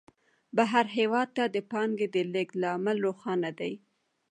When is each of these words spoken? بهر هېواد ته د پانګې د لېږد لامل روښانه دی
بهر 0.57 0.85
هېواد 0.97 1.29
ته 1.37 1.43
د 1.55 1.57
پانګې 1.71 2.07
د 2.15 2.17
لېږد 2.33 2.59
لامل 2.61 2.97
روښانه 3.05 3.51
دی 3.59 3.73